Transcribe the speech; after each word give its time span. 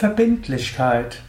Verbindlichkeit. 0.00 1.20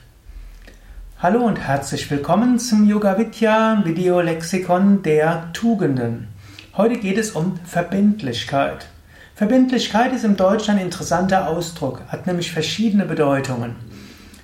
Hallo 1.19 1.43
und 1.43 1.59
herzlich 1.59 2.09
willkommen 2.09 2.57
zum 2.57 2.87
Yoga 2.87 3.17
Vidya 3.17 3.81
Videolexikon 3.83 5.03
der 5.03 5.51
Tugenden. 5.51 6.29
Heute 6.77 6.97
geht 6.97 7.17
es 7.17 7.31
um 7.31 7.59
Verbindlichkeit. 7.65 8.87
Verbindlichkeit 9.35 10.13
ist 10.13 10.23
im 10.23 10.37
Deutschen 10.37 10.75
ein 10.75 10.85
interessanter 10.85 11.49
Ausdruck, 11.49 12.03
hat 12.07 12.27
nämlich 12.27 12.53
verschiedene 12.53 13.03
Bedeutungen. 13.03 13.75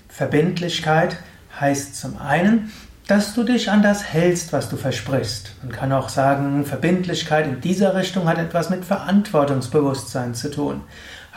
Verbindlichkeit 0.09 1.15
heißt 1.57 1.95
zum 1.95 2.17
einen, 2.17 2.69
dass 3.07 3.33
du 3.33 3.43
dich 3.43 3.71
an 3.71 3.81
das 3.81 4.03
hältst, 4.03 4.51
was 4.51 4.67
du 4.67 4.75
versprichst. 4.75 5.53
Man 5.63 5.71
kann 5.71 5.93
auch 5.93 6.09
sagen, 6.09 6.65
Verbindlichkeit 6.65 7.47
in 7.47 7.61
dieser 7.61 7.95
Richtung 7.95 8.27
hat 8.27 8.39
etwas 8.39 8.69
mit 8.69 8.83
Verantwortungsbewusstsein 8.83 10.35
zu 10.35 10.51
tun. 10.51 10.81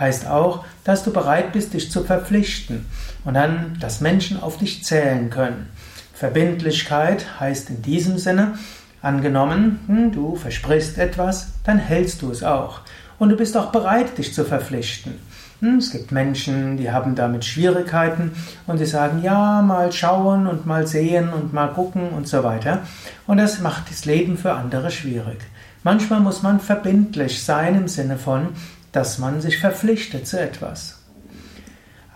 Heißt 0.01 0.27
auch, 0.27 0.65
dass 0.83 1.05
du 1.05 1.13
bereit 1.13 1.53
bist, 1.53 1.75
dich 1.75 1.93
zu 1.93 2.03
verpflichten 2.03 2.87
und 3.25 3.35
dann, 3.35 3.77
dass 3.81 4.01
Menschen 4.01 4.43
auf 4.43 4.57
dich 4.57 4.83
zählen 4.83 5.29
können. 5.29 5.69
Verbindlichkeit 6.15 7.39
heißt 7.39 7.71
in 7.71 7.83
diesem 7.83 8.19
Sinne, 8.19 8.55
angenommen, 9.03 9.81
hm, 9.87 10.13
du 10.13 10.37
versprichst 10.37 10.99
etwas, 10.99 11.53
dann 11.65 11.79
hältst 11.79 12.23
du 12.23 12.31
es 12.31 12.43
auch. 12.43 12.81
Und 13.19 13.29
du 13.29 13.37
bist 13.37 13.57
auch 13.57 13.73
bereit, 13.73 14.17
dich 14.17 14.33
zu 14.33 14.45
verpflichten. 14.45 15.15
Hm, 15.61 15.77
es 15.77 15.91
gibt 15.91 16.13
Menschen, 16.13 16.79
die 16.79 16.91
haben 16.91 17.15
damit 17.15 17.45
Schwierigkeiten 17.45 18.33
und 18.67 18.81
die 18.81 18.87
sagen, 18.87 19.23
ja, 19.23 19.61
mal 19.61 19.93
schauen 19.93 20.47
und 20.47 20.65
mal 20.65 20.87
sehen 20.87 21.31
und 21.31 21.53
mal 21.53 21.69
gucken 21.69 22.09
und 22.11 22.27
so 22.27 22.43
weiter. 22.43 22.81
Und 23.27 23.37
das 23.37 23.61
macht 23.61 23.91
das 23.91 24.07
Leben 24.07 24.39
für 24.39 24.55
andere 24.55 24.91
schwierig. 24.91 25.39
Manchmal 25.83 26.21
muss 26.21 26.43
man 26.43 26.61
verbindlich 26.61 27.43
sein 27.43 27.75
im 27.75 27.89
Sinne 27.89 28.17
von, 28.17 28.49
dass 28.93 29.19
man 29.19 29.41
sich 29.41 29.59
verpflichtet 29.59 30.27
zu 30.27 30.41
etwas. 30.41 31.01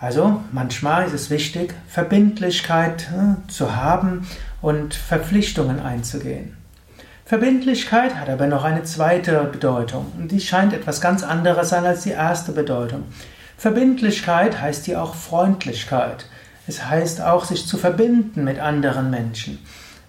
Also 0.01 0.43
manchmal 0.53 1.07
ist 1.07 1.15
es 1.15 1.31
wichtig, 1.31 1.75
Verbindlichkeit 1.89 3.09
äh, 3.11 3.51
zu 3.51 3.77
haben 3.77 4.27
und 4.61 4.95
Verpflichtungen 4.95 5.81
einzugehen. 5.81 6.57
Verbindlichkeit 7.25 8.17
hat 8.17 8.29
aber 8.29 8.47
noch 8.47 8.65
eine 8.65 8.83
zweite 8.83 9.45
Bedeutung 9.51 10.13
und 10.19 10.31
die 10.31 10.41
scheint 10.41 10.75
etwas 10.75 11.01
ganz 11.01 11.23
anderes 11.23 11.71
sein 11.71 11.87
als 11.87 12.03
die 12.03 12.11
erste 12.11 12.53
Bedeutung. 12.53 13.05
Verbindlichkeit 13.57 14.61
heißt 14.61 14.85
hier 14.85 15.03
auch 15.03 15.15
Freundlichkeit. 15.15 16.27
Es 16.67 16.85
heißt 16.85 17.23
auch, 17.23 17.45
sich 17.45 17.67
zu 17.67 17.79
verbinden 17.79 18.45
mit 18.45 18.59
anderen 18.59 19.11
Menschen. 19.11 19.59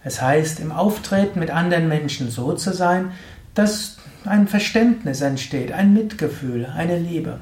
Es 0.03 0.21
heißt, 0.21 0.59
im 0.59 0.71
Auftreten 0.71 1.39
mit 1.39 1.51
anderen 1.51 1.87
Menschen 1.87 2.29
so 2.29 2.53
zu 2.53 2.73
sein, 2.73 3.11
dass 3.53 3.97
ein 4.27 4.47
Verständnis 4.47 5.21
entsteht, 5.21 5.71
ein 5.71 5.93
Mitgefühl, 5.93 6.65
eine 6.65 6.97
Liebe. 6.97 7.39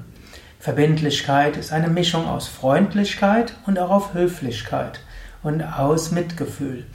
Verbindlichkeit 0.59 1.58
ist 1.58 1.73
eine 1.73 1.89
Mischung 1.89 2.26
aus 2.28 2.48
Freundlichkeit 2.48 3.53
und 3.66 3.78
auch 3.80 3.89
auf 3.89 4.14
Höflichkeit 4.14 5.02
und 5.44 5.61
aus 5.61 6.11
Mitgefühl. 6.11 6.86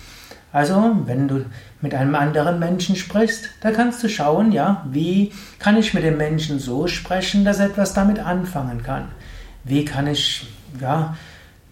Also, 0.52 0.96
wenn 1.04 1.28
du 1.28 1.44
mit 1.82 1.94
einem 1.94 2.14
anderen 2.14 2.58
Menschen 2.58 2.96
sprichst, 2.96 3.50
da 3.60 3.70
kannst 3.70 4.02
du 4.02 4.08
schauen, 4.08 4.52
ja, 4.52 4.86
wie 4.90 5.32
kann 5.58 5.76
ich 5.76 5.92
mit 5.92 6.04
dem 6.04 6.16
Menschen 6.16 6.58
so 6.58 6.86
sprechen, 6.86 7.44
dass 7.44 7.58
er 7.58 7.66
etwas 7.66 7.92
damit 7.92 8.18
anfangen 8.18 8.82
kann? 8.82 9.08
Wie 9.64 9.84
kann 9.84 10.06
ich, 10.06 10.46
ja, 10.80 11.16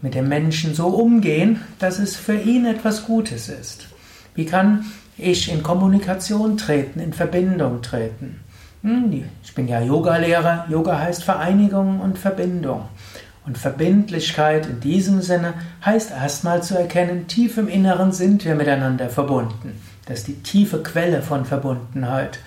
mit 0.03 0.15
dem 0.15 0.29
Menschen 0.29 0.75
so 0.75 0.89
umgehen, 0.89 1.63
dass 1.79 1.99
es 1.99 2.17
für 2.17 2.37
ihn 2.37 2.67
etwas 2.67 3.07
Gutes 3.07 3.49
ist? 3.49 3.87
Wie 4.35 4.45
kann 4.45 4.85
ich 5.19 5.53
in 5.53 5.63
Kommunikation 5.63 6.57
treten, 6.57 7.01
in 7.01 7.13
Verbindung 7.13 7.83
treten? 7.83 8.41
Hm, 8.83 9.25
ich 9.43 9.55
bin 9.55 9.69
ja 9.69 9.81
Yoga-Lehrer. 9.81 10.67
Yoga 10.69 10.99
heißt 10.99 11.25
Vereinigung 11.25 12.01
und 12.01 12.19
Verbindung. 12.19 12.83
Und 13.47 13.59
Verbindlichkeit 13.59 14.67
in 14.67 14.81
diesem 14.81 15.23
Sinne 15.23 15.55
heißt 15.85 16.11
erstmal 16.11 16.63
zu 16.63 16.77
erkennen, 16.77 17.29
tief 17.29 17.59
im 17.59 17.69
Inneren 17.69 18.13
sind 18.13 18.45
wir 18.45 18.55
miteinander 18.55 19.09
verbunden. 19.09 19.81
Das 20.07 20.19
ist 20.21 20.29
die 20.29 20.43
tiefe 20.43 20.83
Quelle 20.83 21.23
von 21.23 21.45
Verbundenheit. 21.45 22.39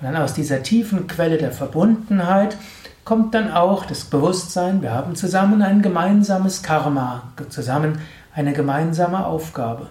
Und 0.00 0.06
dann 0.06 0.16
aus 0.16 0.34
dieser 0.34 0.62
tiefen 0.62 1.06
Quelle 1.06 1.38
der 1.38 1.52
Verbundenheit 1.52 2.56
kommt 3.04 3.34
dann 3.34 3.50
auch 3.50 3.84
das 3.84 4.04
Bewusstsein, 4.04 4.82
wir 4.82 4.92
haben 4.92 5.16
zusammen 5.16 5.62
ein 5.62 5.82
gemeinsames 5.82 6.62
Karma, 6.62 7.32
zusammen 7.48 7.98
eine 8.34 8.52
gemeinsame 8.52 9.26
Aufgabe. 9.26 9.88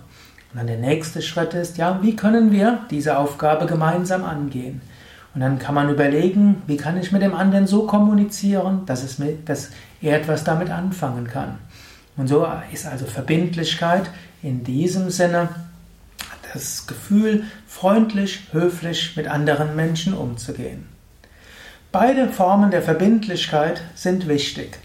Und 0.51 0.59
dann 0.59 0.67
der 0.67 0.78
nächste 0.78 1.22
Schritt 1.22 1.53
ist, 1.53 1.78
ja, 1.78 2.00
wie 2.01 2.16
können 2.16 2.51
wir 2.51 2.79
diese 2.89 3.17
Aufgabe 3.17 3.66
gemeinsam 3.66 4.23
angehen? 4.23 4.81
Und 5.34 5.39
dann 5.39 5.59
kann 5.59 5.75
man 5.75 5.89
überlegen, 5.89 6.62
wie 6.67 6.75
kann 6.75 7.00
ich 7.00 7.13
mit 7.13 7.22
dem 7.22 7.34
anderen 7.34 7.67
so 7.67 7.88
kommunizieren, 7.88 8.85
dass, 8.85 9.03
es 9.03 9.17
mit, 9.17 9.47
dass 9.47 9.69
er 10.01 10.17
etwas 10.17 10.44
damit 10.44 10.69
anfangen 10.69 11.28
kann. 11.28 11.57
Und 12.17 12.28
so 12.28 12.45
ist 12.73 12.85
also 12.85 13.06
Verbindlichkeit 13.06 14.09
in 14.44 14.63
diesem 14.66 15.09
Sinne 15.09 15.50
das 16.53 16.85
Gefühl, 16.85 17.45
freundlich, 17.66 18.47
höflich 18.51 19.16
mit 19.16 19.28
anderen 19.28 19.75
Menschen 19.78 20.13
umzugehen. 20.13 20.89
Beide 21.94 22.28
Formen 22.28 22.72
der 22.72 22.81
Verbindlichkeit 22.81 23.81
sind 23.95 24.28
wichtig. 24.28 24.78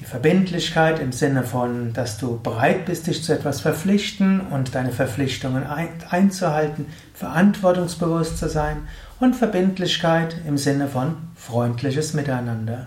Die 0.00 0.06
Verbindlichkeit 0.06 0.98
im 0.98 1.12
Sinne 1.12 1.42
von, 1.42 1.92
dass 1.92 2.16
du 2.16 2.40
bereit 2.40 2.86
bist, 2.86 3.06
dich 3.06 3.22
zu 3.22 3.34
etwas 3.34 3.60
verpflichten 3.60 4.40
und 4.40 4.74
deine 4.74 4.92
Verpflichtungen 4.92 5.62
einzuhalten, 6.08 6.86
verantwortungsbewusst 7.12 8.38
zu 8.38 8.48
sein 8.48 8.88
und 9.20 9.36
Verbindlichkeit 9.36 10.36
im 10.46 10.56
Sinne 10.56 10.88
von 10.88 11.16
freundliches 11.36 12.14
Miteinander. 12.14 12.86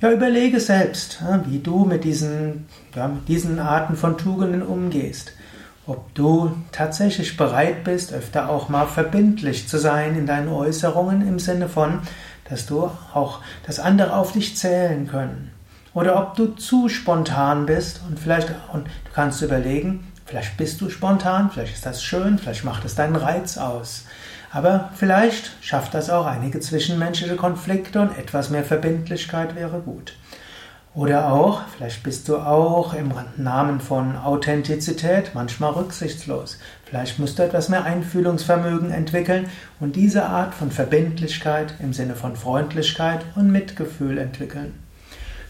Ja, 0.00 0.10
überlege 0.10 0.60
selbst, 0.60 1.22
wie 1.46 1.58
du 1.58 1.84
mit 1.84 2.04
diesen, 2.04 2.66
ja, 2.96 3.08
mit 3.08 3.28
diesen 3.28 3.58
Arten 3.58 3.94
von 3.94 4.16
Tugenden 4.16 4.62
umgehst. 4.62 5.34
Ob 5.86 6.14
du 6.14 6.56
tatsächlich 6.72 7.36
bereit 7.36 7.84
bist, 7.84 8.14
öfter 8.14 8.48
auch 8.48 8.70
mal 8.70 8.86
verbindlich 8.86 9.68
zu 9.68 9.78
sein 9.78 10.16
in 10.16 10.26
deinen 10.26 10.48
Äußerungen 10.48 11.28
im 11.28 11.38
Sinne 11.38 11.68
von, 11.68 12.00
dass 12.48 12.64
du 12.64 12.90
auch, 13.12 13.40
dass 13.66 13.78
andere 13.78 14.16
auf 14.16 14.32
dich 14.32 14.56
zählen 14.56 15.06
können. 15.06 15.50
Oder 15.94 16.18
ob 16.20 16.36
du 16.36 16.46
zu 16.46 16.88
spontan 16.88 17.66
bist 17.66 18.00
und 18.08 18.18
vielleicht, 18.18 18.48
und 18.72 18.86
du 18.86 19.12
kannst 19.14 19.42
überlegen, 19.42 20.10
vielleicht 20.24 20.56
bist 20.56 20.80
du 20.80 20.88
spontan, 20.88 21.50
vielleicht 21.50 21.74
ist 21.74 21.84
das 21.84 22.02
schön, 22.02 22.38
vielleicht 22.38 22.64
macht 22.64 22.84
es 22.84 22.94
deinen 22.94 23.16
Reiz 23.16 23.58
aus. 23.58 24.04
Aber 24.50 24.90
vielleicht 24.94 25.52
schafft 25.60 25.94
das 25.94 26.10
auch 26.10 26.26
einige 26.26 26.60
zwischenmenschliche 26.60 27.36
Konflikte 27.36 28.00
und 28.00 28.18
etwas 28.18 28.50
mehr 28.50 28.64
Verbindlichkeit 28.64 29.54
wäre 29.54 29.80
gut. 29.80 30.14
Oder 30.94 31.32
auch, 31.32 31.62
vielleicht 31.74 32.02
bist 32.02 32.28
du 32.28 32.36
auch 32.36 32.92
im 32.92 33.12
Namen 33.38 33.80
von 33.80 34.16
Authentizität 34.16 35.30
manchmal 35.32 35.72
rücksichtslos. 35.72 36.58
Vielleicht 36.84 37.18
musst 37.18 37.38
du 37.38 37.42
etwas 37.42 37.70
mehr 37.70 37.84
Einfühlungsvermögen 37.84 38.90
entwickeln 38.90 39.48
und 39.80 39.96
diese 39.96 40.26
Art 40.26 40.52
von 40.52 40.70
Verbindlichkeit 40.70 41.74
im 41.80 41.94
Sinne 41.94 42.14
von 42.14 42.36
Freundlichkeit 42.36 43.24
und 43.36 43.50
Mitgefühl 43.50 44.18
entwickeln. 44.18 44.81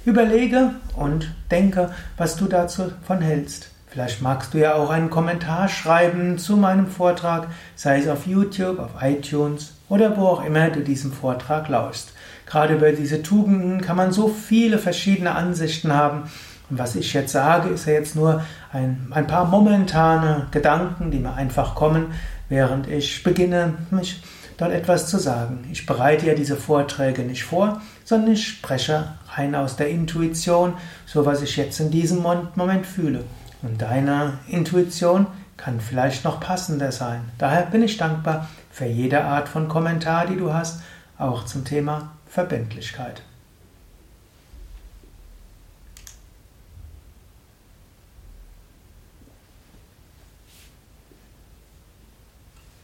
Überlege 0.04 0.70
und 0.96 1.32
denke, 1.50 1.90
was 2.16 2.36
du 2.36 2.46
dazu 2.46 2.90
von 3.06 3.20
hältst. 3.20 3.70
Vielleicht 3.86 4.22
magst 4.22 4.54
du 4.54 4.58
ja 4.58 4.74
auch 4.74 4.90
einen 4.90 5.10
Kommentar 5.10 5.68
schreiben 5.68 6.38
zu 6.38 6.56
meinem 6.56 6.86
Vortrag, 6.86 7.48
sei 7.76 7.98
es 7.98 8.08
auf 8.08 8.26
YouTube, 8.26 8.78
auf 8.78 9.02
iTunes 9.02 9.74
oder 9.88 10.16
wo 10.16 10.26
auch 10.26 10.44
immer 10.44 10.70
du 10.70 10.80
diesem 10.80 11.12
Vortrag 11.12 11.68
lauschst. 11.68 12.12
Gerade 12.46 12.74
über 12.74 12.92
diese 12.92 13.22
Tugenden 13.22 13.80
kann 13.82 13.96
man 13.96 14.10
so 14.10 14.28
viele 14.28 14.78
verschiedene 14.78 15.34
Ansichten 15.34 15.92
haben. 15.92 16.22
Und 16.70 16.78
was 16.78 16.96
ich 16.96 17.12
jetzt 17.12 17.32
sage, 17.32 17.68
ist 17.68 17.86
ja 17.86 17.92
jetzt 17.92 18.16
nur 18.16 18.42
ein, 18.72 19.08
ein 19.10 19.26
paar 19.26 19.44
momentane 19.44 20.46
Gedanken, 20.50 21.10
die 21.10 21.18
mir 21.18 21.34
einfach 21.34 21.74
kommen, 21.74 22.06
während 22.48 22.88
ich 22.88 23.22
beginne, 23.22 23.74
mich 23.90 24.22
dort 24.62 24.72
etwas 24.72 25.08
zu 25.08 25.18
sagen. 25.18 25.64
Ich 25.72 25.86
bereite 25.86 26.26
ja 26.26 26.34
diese 26.34 26.56
Vorträge 26.56 27.22
nicht 27.22 27.44
vor, 27.44 27.80
sondern 28.04 28.32
ich 28.32 28.46
spreche 28.46 29.14
rein 29.34 29.54
aus 29.54 29.76
der 29.76 29.88
Intuition, 29.88 30.74
so 31.04 31.26
was 31.26 31.42
ich 31.42 31.56
jetzt 31.56 31.80
in 31.80 31.90
diesem 31.90 32.22
Moment 32.22 32.86
fühle. 32.86 33.24
Und 33.62 33.82
deine 33.82 34.38
Intuition 34.46 35.26
kann 35.56 35.80
vielleicht 35.80 36.24
noch 36.24 36.38
passender 36.38 36.92
sein. 36.92 37.22
Daher 37.38 37.62
bin 37.62 37.82
ich 37.82 37.96
dankbar 37.96 38.48
für 38.70 38.86
jede 38.86 39.24
Art 39.24 39.48
von 39.48 39.68
Kommentar, 39.68 40.26
die 40.26 40.36
du 40.36 40.52
hast, 40.52 40.80
auch 41.18 41.44
zum 41.44 41.64
Thema 41.64 42.12
Verbindlichkeit. 42.26 43.22